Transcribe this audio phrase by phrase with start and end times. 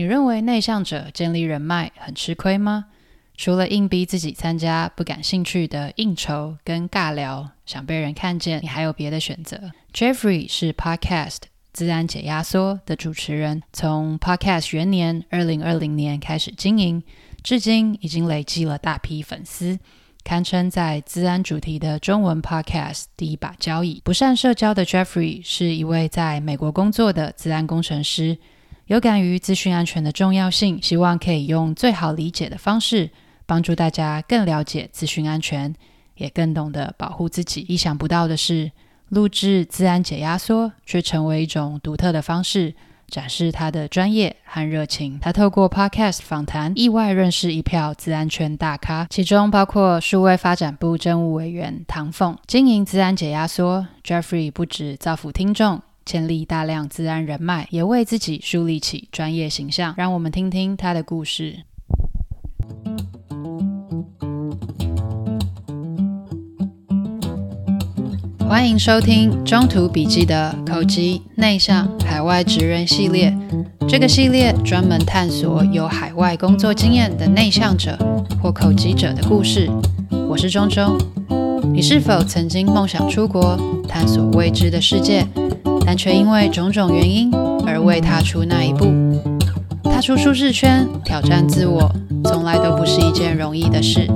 [0.00, 2.86] 你认为内向者建立人脉很吃亏吗？
[3.36, 9.70] 除了硬逼自己参加不感兴趣的应酬跟尬聊，想被人看见，你还有别的选择。
[9.92, 11.40] Jeffrey 是 Podcast
[11.74, 17.02] 自然解压缩的主持人，从 Podcast 元年二零二零年开始经营，
[17.42, 19.78] 至今已经累积了大批粉丝。
[20.24, 24.00] 堪称在自安主题的中文 Podcast 第一把交椅。
[24.02, 28.38] 不善社交的 Jeffrey 是一位在美国工作的自安工程师，
[28.90, 33.08] 有感于资讯安全的重要性，希望可以用最好理解的方式
[33.46, 35.72] 帮助大家更了解资讯安全，
[36.16, 37.64] 也更懂得保护自己。
[37.68, 38.72] 意想不到的是，
[39.10, 42.74] 录制自安解压缩却成为一种独特的方式。
[43.06, 45.18] 展示他的专业和热情。
[45.20, 52.38] 他透过 Podcast 访谈，意外认识一票自安圈大咖，其中包括数位发展部政务委员唐凤。
[52.46, 59.94] 经营自安解压缩，Jeffrey 不止造福听众，建立大量自然人脉，也为自己树立起专业形象。
[59.96, 61.60] 让我们听听他的故事。
[68.48, 73.32] 欢迎收听中途笔记的口吃内向海外职人系列。
[73.88, 77.96] 这个系列专门探索有海外工作经验的内向者
[78.42, 79.70] 或口吃者的故事。
[80.28, 80.98] 我是中中。
[81.72, 83.56] 你是否曾经梦想出国
[83.88, 85.24] 探索未知的世界，
[85.84, 87.30] 但却因为种种原因
[87.66, 88.86] 而未踏出那一步？
[89.84, 91.90] 踏出舒适圈，挑战自我，
[92.24, 94.06] 从来都不是一件容易的事。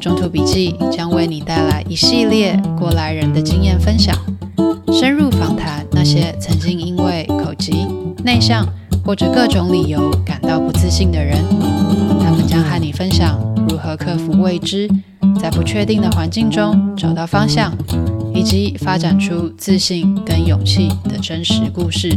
[0.00, 4.16] 中途笔记将为你带来一系列过来人的经验分享，
[4.92, 7.86] 深入访谈那些曾经因为口疾、
[8.24, 8.66] 内向
[9.04, 11.36] 或者各种理由感到不自信的人。
[12.18, 14.88] 他们将和你分享如何克服未知，
[15.40, 17.72] 在不确定的环境中找到方向，
[18.40, 22.08] 以及发展出自信跟勇气的真实故事。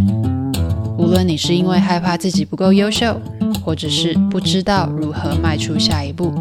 [0.97, 3.19] 无论你是因为害怕自己不够优秀，
[3.61, 6.33] 或者是不知道如何迈出下一步。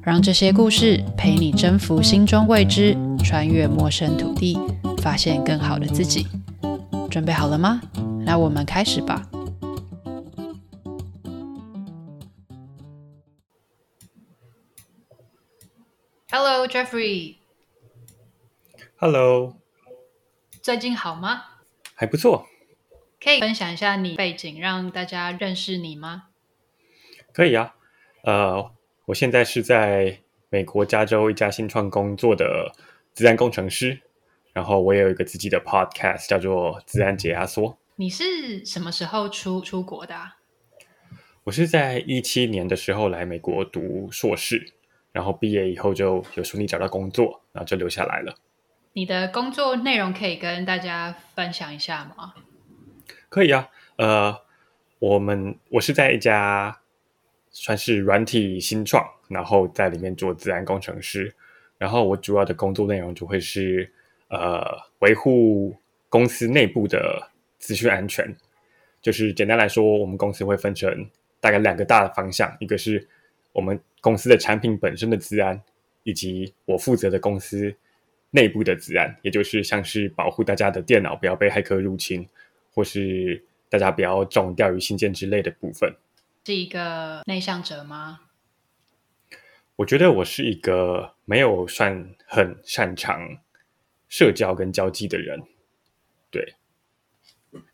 [0.00, 4.56] 让这些故事陪你征服心中未知，穿越陌生土地，
[4.98, 6.24] 发现更好的自己。
[7.10, 7.80] 准备好了吗？
[8.24, 9.28] 那我们开始吧。
[16.30, 17.34] Hello, Jeffrey.
[18.98, 19.58] Hello.
[20.62, 21.42] 最近好吗？
[21.94, 22.46] 还不错。
[23.20, 26.28] 可以分享一下你背景，让大家认识你吗？
[27.32, 27.74] 可以啊。
[28.22, 28.72] 呃。
[29.04, 32.72] 我现在是在美国加州一家新创工作的
[33.12, 34.00] 自然工程师，
[34.52, 37.68] 然后我也有一个自己的 podcast 叫做《自然解压缩》。
[37.94, 40.38] 你是什么时候出出国的啊？
[41.44, 44.72] 我是在一七年的时候来美国读硕士，
[45.12, 48.34] 然后毕业以后就有顺利找到工作，然后就留下来了。
[48.96, 52.32] 你的工作内容可以跟大家分享一下吗？
[53.28, 54.40] 可以啊，呃，
[54.98, 56.80] 我们我是在一家。
[57.58, 61.34] 算是软体新创，然后在里面做资安工程师。
[61.78, 63.90] 然后我主要的工作内容就会是
[64.28, 64.62] 呃
[64.98, 65.74] 维护
[66.10, 68.36] 公司内部的资讯安全。
[69.00, 73.08] 就是简单来说，我们公司会分成大概两个大的方向，一个是
[73.54, 75.58] 我们公司的产品本身的资安，
[76.02, 77.74] 以及我负责的公司
[78.36, 82.28] 内部的治安，也就是像是保护大家的电脑不要被骇客入侵，
[82.74, 85.96] 或是大家不要中钓鱼信件之类的部分。
[86.44, 88.20] 是一个内向者吗？
[89.76, 93.38] 我觉得我是一个没有算很擅长
[94.06, 95.42] 社交跟交际的人。
[96.30, 96.54] 对，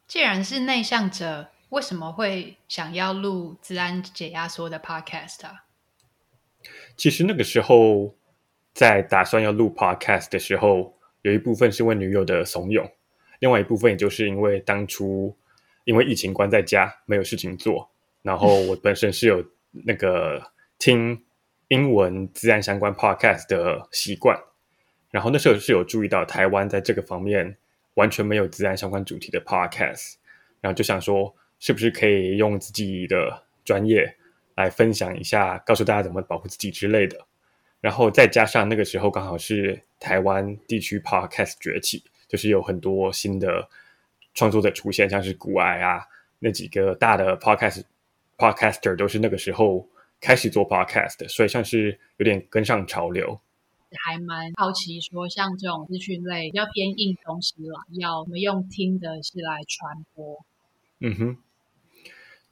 [0.07, 5.65] 既然是内向者，为什么会想要录治安解压缩的 podcast 啊？
[6.97, 8.15] 其实那个时候
[8.73, 12.91] 在打算要录 podcast 的时候，有一部分是因为女友的怂恿，
[13.41, 15.37] 另外一部分也就是因为当初
[15.85, 17.91] 因为疫情关在家，没有事情做。
[18.23, 20.41] 然后我本身是有那个
[20.79, 21.23] 听
[21.69, 24.41] 英文自然相关 podcast 的习惯，
[25.11, 27.57] 然后那时候是有注意到台湾在这个方面
[27.95, 30.15] 完全没有自然相关主题的 podcast，
[30.61, 34.17] 然后就想说是不是可以用自己的专业
[34.55, 37.27] 来分享一下，告诉大家怎么保护自己之类的。
[37.83, 43.69] 然后再加上那个时候刚好是台湾地区 podcast 崛起，就是有很多新的
[44.33, 46.03] 创作者出现，像是古癌啊
[46.39, 47.83] 那几个大的 podcast。
[48.39, 49.87] Podcaster 都是那个时候
[50.21, 53.39] 开始做 Podcast 的，所以算是有点跟上潮流。
[54.05, 60.45] 还蛮好奇，说像这种资讯类比较偏硬东西了，要我们用听的是来传播。
[60.99, 61.37] 嗯哼，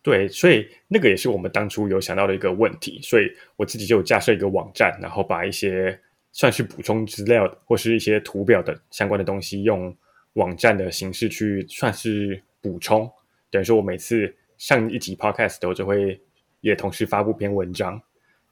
[0.02, 5.98] 对，所以那个也是我们当初有想到的一个问题，所以我自己就架设一个网站，然后把一些
[6.32, 9.96] 算是补充资料或是一些图表的相关的东西，用
[10.34, 13.10] 网站的形式去算是补充，
[13.50, 14.34] 等于说我每次。
[14.60, 16.20] 上一集 podcast 的时候就会
[16.60, 17.98] 也同时发布篇文章，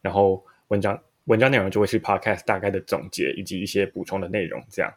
[0.00, 4.90] 然后文章文章内容就会是 podcast 大概的总结以及一些补充的内容，这样，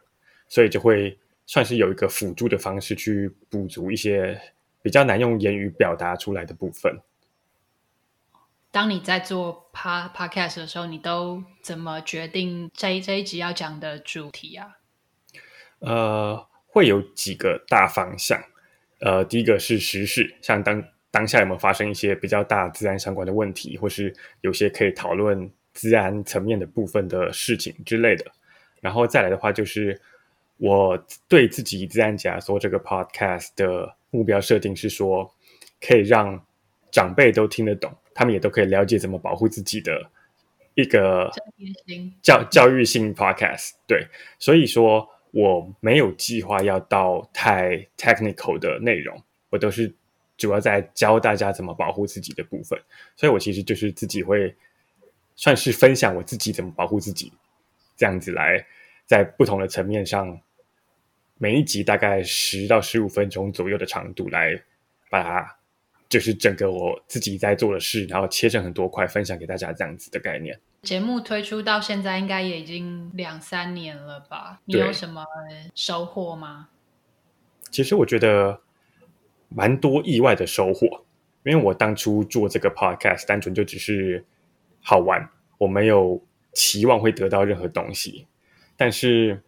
[0.48, 1.14] 所以就会
[1.44, 4.40] 算是有一个辅助的方式去补足一些
[4.82, 7.00] 比较难用言语表达出来的部分。
[8.70, 14.78] 当你在做 pod podcast 的时候，你都怎么决定这一这一集要讲的主题啊？
[15.80, 18.42] 呃，会有几个大方向。
[19.00, 28.24] 呃，第一个是时事，像当当下有没有发生一些比较大自然相关的问题，或是有些可以讨论自然层面的部分的事情之类的。
[28.80, 30.00] 然后再来的话，就是
[30.62, 35.28] 我对自己自然解压缩这个 podcast 的目标设定是说，
[35.80, 36.40] 可以让
[36.92, 37.92] 长辈都听得懂。
[38.14, 40.08] 他们也都可以了解怎么保护自己的
[40.74, 41.28] 一个
[42.22, 44.06] 教教育性 podcast，对，
[44.38, 49.20] 所以说我没有计划要到太 technical 的内容，
[49.50, 49.92] 我都是
[50.36, 52.80] 主要在教大家怎么保护自己的部分，
[53.16, 54.54] 所以我其实就是自己会
[55.34, 57.32] 算是分享我自己怎么保护自己，
[57.96, 58.64] 这样子来
[59.06, 60.38] 在不同的层面上，
[61.42, 64.62] 每一集大概十到十五分钟左右的长度来
[65.10, 65.56] 把它。
[66.08, 70.60] 就是整个我自己在做的事，然后切成很多块分享给大家这样子的概念。
[70.82, 74.60] 节目推出到现在应该也已经两三年了吧？
[74.66, 75.24] 你有什么
[75.74, 76.68] 收获吗？
[77.70, 78.60] 其实我觉得
[79.48, 81.06] 蛮多意外的收获，
[81.46, 84.22] 因为我当初做这个 podcast 单纯就只是
[84.82, 86.22] 好玩，我没有
[86.52, 88.26] 期望会得到任何东西，
[88.76, 89.42] 但是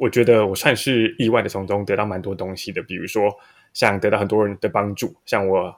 [0.00, 3.30] 我觉得我算是意外的从中得到蛮多东西的，比如说。
[3.74, 5.72] 像得到很多人的帮助，像我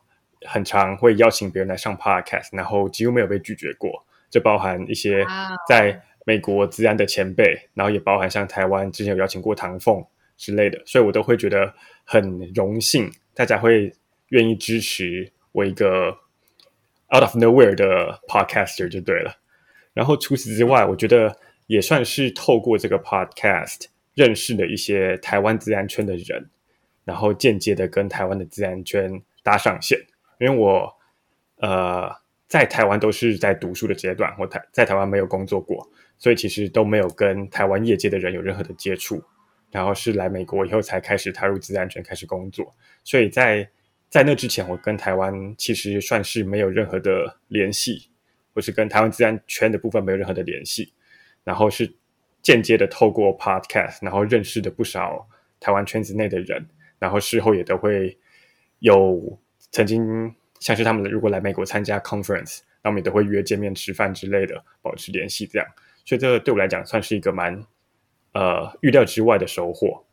[0.47, 4.07] 很常会邀请别人来上 podcast，然后几乎没有被拒绝过。
[4.31, 5.27] 这包含一些
[5.69, 10.03] 在美国资安的前辈，然后也包含像台湾之前有邀请过唐凤
[10.39, 11.75] 之类的，所以我都会觉得
[12.05, 13.93] 很荣幸，大家会
[14.29, 16.17] 愿意支持我一个
[17.15, 19.35] out of nowhere 的 podcaster 就对了。
[19.93, 21.37] 然后除此之外，我觉得
[21.67, 26.51] 也算是透过这个 podcast 认识了一些台湾自然圈的人。
[27.03, 29.99] 然后间接的跟台湾的自然圈搭上线，
[30.39, 30.95] 因为我
[31.57, 32.09] 呃
[32.47, 39.21] 在台湾都是在读书的阶段，我台在台湾没有工作过，所以其实都没有跟台湾业界的人有任何的接触。
[39.73, 42.73] 然后是来美国以后才开始踏入自然圈开始工作，
[43.03, 43.69] 所以在
[44.09, 48.11] 在那之前，我跟台湾其实算是没有任何的联系，
[48.55, 50.93] 或是跟台湾自然圈的部分没有任何的联系。
[51.43, 51.93] 然后是
[52.43, 55.29] 间接的透过 Podcast，然后认识的不少
[55.59, 56.67] 台湾圈子内的人。
[56.99, 58.19] 然后事后也都会
[58.81, 59.39] 有
[59.71, 65.67] 曾经像是他们如果来美国参加 conference，那我们也都会约见面吃饭之类的，保持联系这样。
[66.05, 67.65] 所以这个对我来讲算是一个蛮
[68.35, 70.05] 呃预料之外的收获。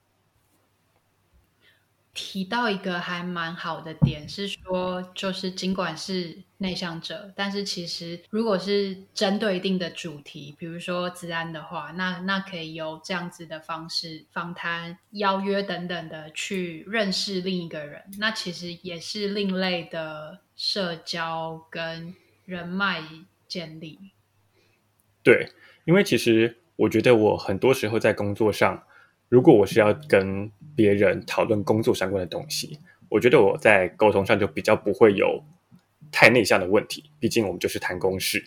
[2.18, 22.16] 提到一个还蛮好的点是说，就是尽管是内向者，但是其实如果是针对一定的主题，比如说资安的话，那那可以有这样子的方式访谈、邀约等等的去认识另一个人，那其实也是另类的社交跟
[22.46, 23.04] 人脉
[23.48, 24.00] 建立。
[25.22, 25.52] 对，
[25.86, 28.84] 因为其实我觉得我很多时候在工作上。
[29.30, 32.80] 如果我是要跟别人讨论工作相关的东西，
[33.10, 35.44] 我觉得我在沟通上就比较不会有
[36.12, 37.12] 太内向的问题。
[37.20, 38.42] 毕竟我们就是谈公事。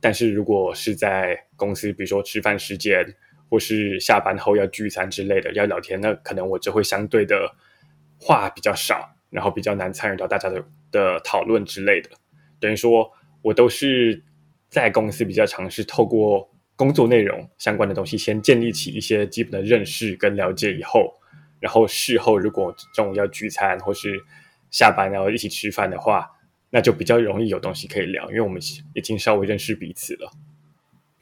[0.00, 3.04] 但是如果是在公司，比如说吃饭时间，
[3.48, 7.54] 或是下班后要聚餐之类的要聊天，那可能我就会相对的
[8.20, 12.10] 话比较少，然后比较难参与到大家的的讨论之类的。
[12.60, 13.10] 等于说，
[13.40, 14.22] 我都是
[14.68, 16.50] 在公司比较尝试透过。
[16.78, 21.12] 工作内容相关的东西，先建立起一些基本的认识跟了解以后，
[21.58, 24.24] 然后事后如果中午要聚餐或是
[24.70, 26.30] 下班然后一起吃饭的话，
[26.70, 28.62] 那就比较容易有东西可以聊，因为我们
[28.94, 30.30] 已经稍微认识彼此了。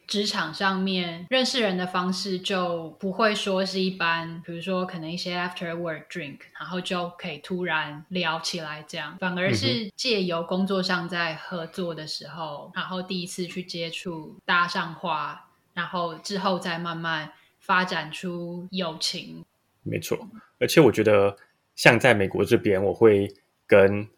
[0.06, 15.45] 职场上面认识人的方式就不会说是一般，比如说可能一些 after work drink，然后就可以突然聊起来这样，反而是借由工作上在合作的时候，然后第一次去接触搭上话。
[15.76, 17.30] 然后之后再慢慢
[17.60, 19.44] 发展出友情。
[19.82, 20.18] 没错，
[20.58, 21.36] 而且我觉得
[21.74, 23.30] 像在美国这边，我会
[23.66, 24.08] 跟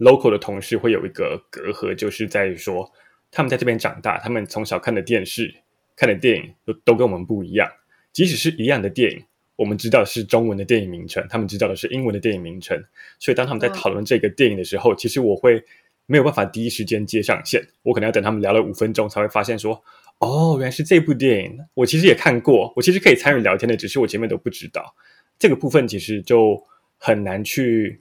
[0.00, 2.92] local 的同事会有一个隔阂，就是在于说
[3.30, 5.54] 他们在这边长大，他们从小看的电视、
[5.94, 7.70] 看的电影都都跟我们不一样。
[8.12, 12.76] 即使是一样的电影，我们知道是中文的电影名称，他们知道的是英文的电影名称。
[13.20, 15.64] 所以当他们在讨论这个电影的时候，其实我会
[16.06, 19.80] 没有办法第一时间接上线，我可能要等他们聊了五分钟才会发现说。
[20.18, 24.94] 哦，原来是这部电影，我其实也看过，我其实可以参与聊天的，只是我前面都不知道。
[25.38, 26.64] 这个部分其实就
[26.96, 28.00] 很难去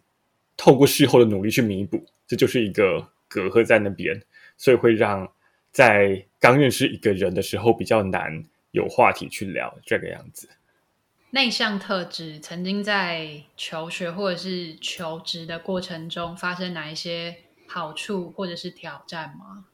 [0.55, 4.22] 透过事后的努力去弥补，这就是一个隔阂在那边，
[4.55, 5.29] 所以会让
[5.72, 10.48] 在刚认识一个人的时候比较难有话题去聊这个样子。
[11.32, 19.65] 内向特质曾经在求学或者是求职的过程中发生哪一些好处或者是挑战吗？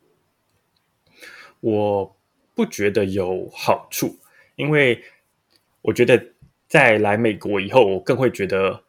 [1.59, 2.15] 我
[2.59, 4.19] 不觉得有好处，
[4.57, 5.01] 因为
[5.81, 6.21] 我觉得
[6.67, 8.83] 在来美国以后，我更会觉得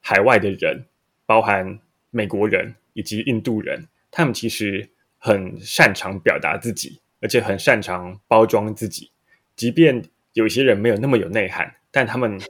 [0.00, 0.86] 海外的人，
[1.26, 1.80] 包含
[2.10, 9.10] 美国人以及印度人，他们其实很擅长表达自己，而且很擅长包装自己，
[9.56, 10.04] 即便
[10.34, 11.74] 有些人没有那么有内涵。
[11.90, 12.40] 但他们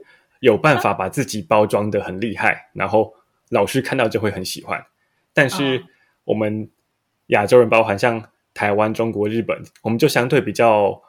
[0.41, 3.15] 有办法把自己包装的很厉害，然后
[3.49, 4.85] 老师看到就会很喜欢。
[5.33, 5.83] 但是
[6.23, 6.69] 我们
[7.27, 11.01] 亚洲人，包含像台湾、中国、日本，我们就相对比较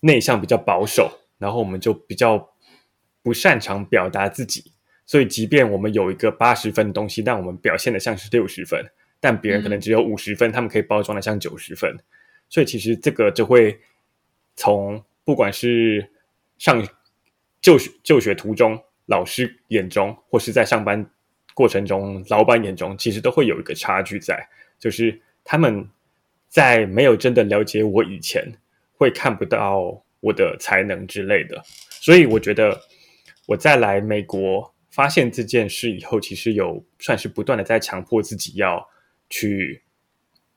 [0.00, 2.52] 内向、比较保守，然后我们就比较
[3.22, 4.72] 不擅长表达自己。
[5.06, 8.84] 所以，即便我们有一个八十分的东西，但我们表现的像是六十分，
[9.18, 11.98] 但别人可能只有五十分，他们可以包装的像九十分。
[12.48, 13.80] 所以，其实这个就会
[14.54, 16.10] 从不管是
[16.58, 16.86] 上。
[17.62, 21.04] 就学就学途中，老师眼中，或是在上班
[21.52, 25.86] 过程中，老板眼中，其实都会有一个差距在，就是他们
[26.50, 28.52] 在没有真的了解我以前，
[28.92, 31.62] 会看不到我的才能之类的。
[31.88, 32.78] 所以我觉得
[33.46, 38.86] 我在来美国发现这件事以后，其实有算是不断的在强迫自己要
[39.30, 39.82] 去，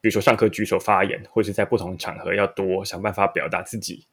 [0.01, 4.05] 比如说上课举手发言，或是在不同场合要多想办法表达自己，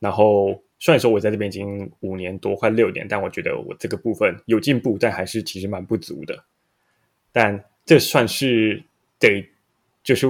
[0.00, 0.60] 然后。
[0.84, 6.44] 虽然说我在这边已经五年多，快六年，但我觉得我这个部分有进步，但还是其实蛮不足的。
[7.30, 8.82] 但这算是
[9.20, 9.48] 得，
[10.02, 10.26] 就是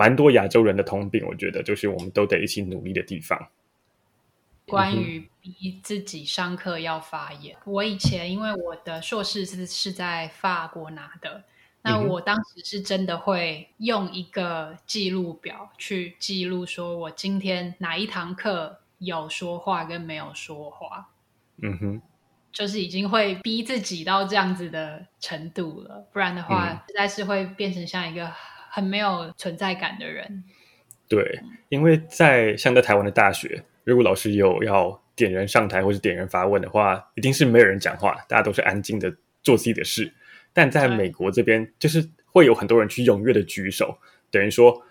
[0.00, 3.48] 蛮多亚洲人的通病，我觉得就是我们都得一起努力的地方。
[4.66, 11.44] 关于逼自己上课要发言，嗯、我以前因为我的硕士是是在法国拿的，
[11.82, 18.78] 那我当时是真的会用一个记录表去记录，说我今天哪一堂课。
[19.00, 21.08] 有说话跟没有说话，
[21.62, 22.02] 嗯哼，
[22.52, 28.30] 就是已经会逼自己到这样子的程度了，不然的话，实在是会变成像一个
[28.70, 30.44] 很没有存在感的人。
[31.08, 40.12] 对，因为在像在台湾的大学，如果老师有要点人上台或是点人发问的话，一定是没有人讲话，大家都是安静的做自己的事。
[40.52, 43.98] 但在美国这边，就是会有很多人去踊跃的举手，
[44.30, 44.82] 等于说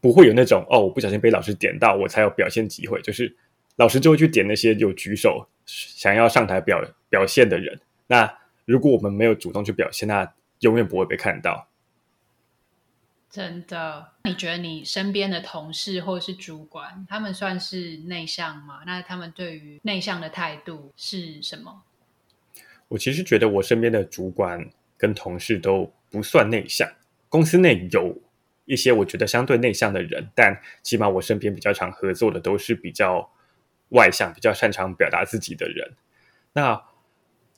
[0.00, 3.36] 不会有那种哦，我不小心被老师点到，我才有表现机会，就是。
[3.76, 7.80] 老师就会去点那些有举手想要上台表表现的人。
[8.08, 8.30] 那
[8.66, 11.66] 如果我们没有主动去表现，那永远不会被看到。
[13.30, 14.12] 真的？
[14.24, 18.80] 你觉得你身边的同事或者是主管，他们算是内向吗？
[18.84, 21.82] 那他们对于内向的态度是什么？
[22.88, 24.68] 我其实觉得我身边的主管
[24.98, 26.86] 跟同事都不算内向。
[27.28, 28.20] 公司内有
[28.64, 33.30] 一些我觉得相对内向的人，但起码我身边比较常合作的都是比较。
[33.90, 35.96] 外向、比较擅长表达自己的人，
[36.52, 36.80] 那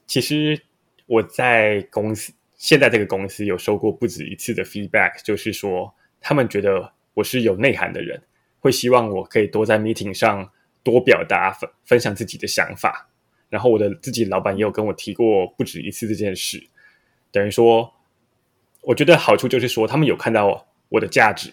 [0.06, 0.62] 其实
[1.04, 8.22] 我在公司现在这个公司有收过不止一次的 feedback，就是说他们觉得我是有内涵的人，
[8.60, 10.48] 会希望我可以多在 meeting 上
[10.84, 13.10] 多表达、分分享自己的想法。
[13.48, 16.62] 然后我的自己老板也有跟我提过不止一次这件事，
[17.32, 17.92] 等于说，
[18.82, 21.52] 我觉得好处就是说他们有看到我的价值，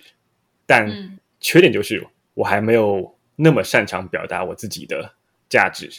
[0.67, 3.17] 但缺点就是我还没有。
[3.41, 5.13] 那么擅长表达我自己的
[5.47, 5.89] 价值，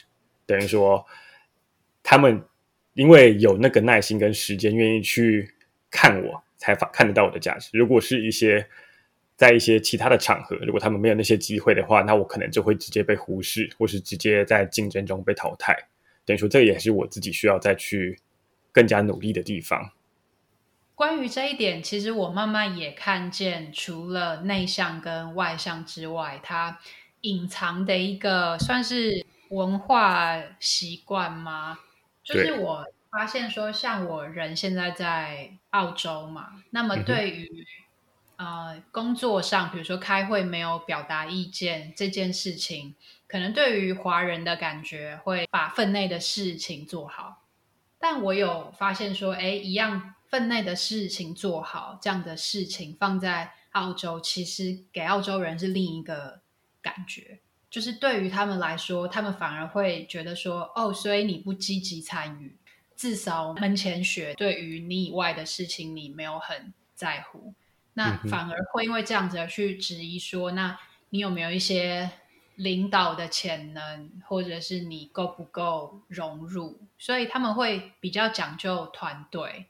[0.45, 1.07] 等于说，
[2.03, 2.45] 他们
[2.95, 5.53] 因为有那个耐心跟时间，愿意去
[5.91, 7.71] 看我，才发看得到我的价值。
[7.73, 8.67] 如果是一些
[9.37, 15.77] 在一些其他的场合，如果他们没有那些机会的话，那我可能就会直接被忽视，或是直接在竞争中被淘汰。
[16.25, 18.19] 等于说，这也是我自己需要再去
[18.73, 19.93] 更加努力的地方。
[20.95, 26.79] 关于这一点，其实我慢慢也看见，除了内向跟外向之外，他。
[27.23, 31.79] 隐藏的一个算是文化习惯吗？
[32.33, 37.67] 就是我发现说，像我人现在在澳洲嘛，那么对于、
[38.37, 42.95] 嗯、呃工作上，比如说开会没有表达意见这件事情，
[43.27, 47.43] 可能对于华人的感觉会把分内的事情做好。
[47.99, 56.41] 但我有发现说，哎，一样分内的事情做好，这样的事情放在澳洲，其实给澳洲人是另一个。
[56.83, 62.57] 感觉就是对于他们来说，他们反而会觉得说：“哦，所以你不积极参与，
[62.97, 67.55] 至少门前雪，对于你以外的事情，你没有很在乎。”
[67.95, 70.79] 那反而会因为这样子而去质疑说：“那
[71.11, 72.11] 你有没有一些
[72.57, 79.67] 领导的潜能，或者是你够不够融入？”所以他们会比较讲究团队。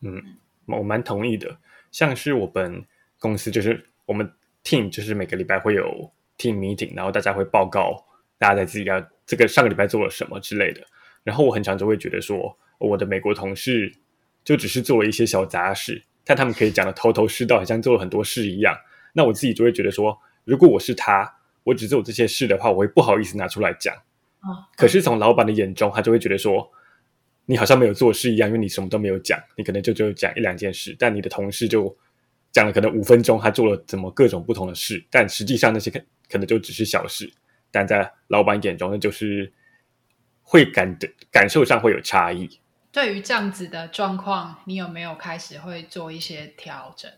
[0.00, 1.58] 嗯，我蛮同意的。
[1.90, 2.84] 像是我们
[3.18, 4.30] 公司，就是我们
[4.62, 8.04] team，就是每个礼拜会有 team meeting，然后大家会报告
[8.38, 10.80] 大家在自己要这个上个礼拜做了什么之类的。
[11.24, 13.92] 然后我很常就会觉得说，我的美国同事
[14.44, 18.76] 就只是做了一些小杂事，但他们可以讲的头头是道，好像做了很多事一样。
[19.12, 23.94] 那我自己就会觉得说，如果我是他，我只做这些事的话，我会不好意思拿出来讲。
[24.76, 26.70] 可是从老板的眼中，他就会觉得说，
[27.46, 31.96] 你好像没有做事一样，因为你什么都没有讲，你可能就只有讲一两件事，但你的同事就
[32.56, 37.30] 讲了可能五分钟，他做了怎么各种不同的事，但实际上那些可可能就只是小事，
[37.70, 39.52] 但在老板眼中，那就是
[40.42, 42.48] 会感的感受上会有差异。
[42.90, 47.12] 对于这样子的状况，你有没有开始会做一些调整？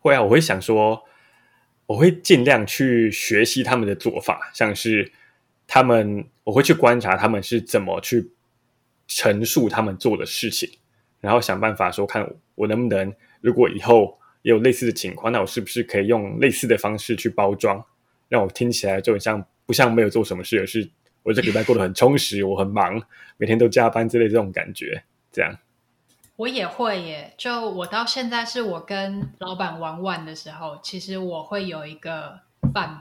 [0.00, 1.04] 会啊，我会想说，
[1.86, 5.12] 我会尽量去学习他们的做法，像是。
[5.66, 8.30] 他们，我会去观察他们是怎么去
[9.08, 10.68] 陈述他们做的事情，
[11.20, 13.10] 然后想办法说，看我能不能，
[13.40, 17.84] 如果以后也有类似的情况，那我是不是可以用类似的方式去包装，
[18.28, 20.88] 让我听起来就很像不像没有做什么事，而是
[21.22, 23.02] 我这礼拜过得很充实，我很忙，
[23.36, 25.58] 每天都加班之类这种感觉，这样。
[26.36, 32.38] 我也会耶，就我到现在是我跟老板玩玩的时候，其实我会有一个。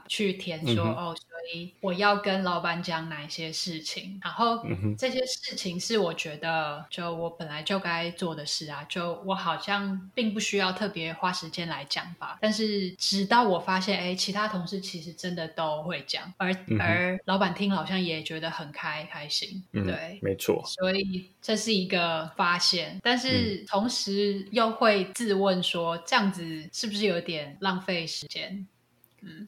[0.07, 4.63] 去填说、嗯、哦，所以我要跟老板讲哪些事情，然后
[4.97, 12.37] 这些事情是我觉得就我本来就该做的事啊，就我好像并不需要特别花时间来讲吧。
[12.41, 20.63] 但是直到我发现，哎，其他同事其实真的都会讲，而、嗯、而老板听好像也觉得很开开心，对，嗯、没错。
[20.65, 28.65] 所以这是一个发现，但是同时又会自问说，这样子是不是有点浪费时间？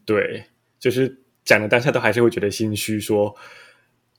[0.05, 0.45] 对，
[0.79, 3.35] 就是讲的当下都还是会觉得心虚，说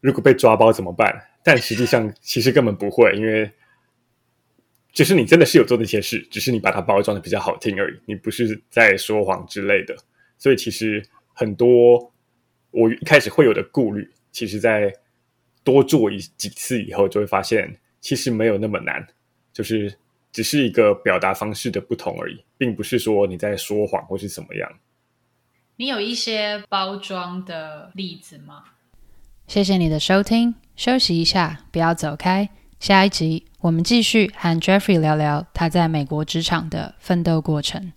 [0.00, 1.30] 如果被抓包怎么办？
[1.42, 3.50] 但实际上其实根本不会，因为
[4.92, 9.96] 就是你真的是有做那些事，只是你把它包装的比较好听而已，你不是在说谎之类的。
[10.38, 12.12] 所以其实很多
[12.70, 14.92] 我一开始会有的顾虑，其实在
[15.62, 19.06] 多做一几次以后，就会发现其实没有那么难，
[19.52, 19.96] 就是
[20.32, 24.80] 只是一个表达方式的不同而已，并不是说你在说谎或是怎么样。
[25.78, 28.64] 你有一些包装的例子吗？
[29.46, 32.48] 谢谢你的收听，休息一下，不要走开。
[32.80, 37.92] 下一集我们继续和 Jeffrey 聊聊他在美国职场的奋斗过程。